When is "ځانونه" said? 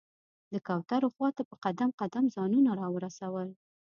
2.35-2.71